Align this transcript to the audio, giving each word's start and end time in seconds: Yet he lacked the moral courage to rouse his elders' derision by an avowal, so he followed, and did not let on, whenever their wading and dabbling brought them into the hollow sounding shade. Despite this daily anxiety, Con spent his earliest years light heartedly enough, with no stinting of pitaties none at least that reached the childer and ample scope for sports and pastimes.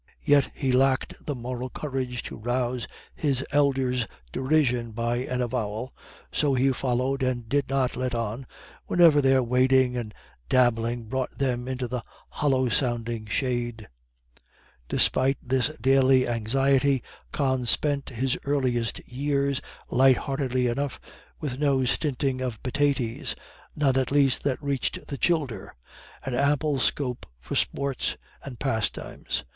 Yet 0.23 0.49
he 0.55 0.71
lacked 0.71 1.27
the 1.27 1.35
moral 1.35 1.69
courage 1.69 2.23
to 2.23 2.35
rouse 2.35 2.87
his 3.13 3.45
elders' 3.51 4.07
derision 4.31 4.93
by 4.93 5.17
an 5.17 5.41
avowal, 5.41 5.93
so 6.31 6.55
he 6.55 6.71
followed, 6.71 7.21
and 7.21 7.47
did 7.47 7.69
not 7.69 7.95
let 7.95 8.15
on, 8.15 8.47
whenever 8.87 9.21
their 9.21 9.43
wading 9.43 9.95
and 9.95 10.11
dabbling 10.49 11.03
brought 11.03 11.37
them 11.37 11.67
into 11.67 11.87
the 11.87 12.01
hollow 12.29 12.67
sounding 12.67 13.27
shade. 13.27 13.87
Despite 14.89 15.37
this 15.39 15.69
daily 15.79 16.27
anxiety, 16.27 17.03
Con 17.31 17.67
spent 17.67 18.09
his 18.09 18.39
earliest 18.43 19.07
years 19.07 19.61
light 19.91 20.17
heartedly 20.17 20.65
enough, 20.65 20.99
with 21.39 21.59
no 21.59 21.85
stinting 21.85 22.41
of 22.41 22.63
pitaties 22.63 23.35
none 23.75 23.97
at 23.97 24.09
least 24.11 24.41
that 24.45 24.63
reached 24.63 25.05
the 25.05 25.17
childer 25.19 25.75
and 26.25 26.33
ample 26.33 26.79
scope 26.79 27.27
for 27.39 27.55
sports 27.55 28.17
and 28.43 28.57
pastimes. 28.57 29.43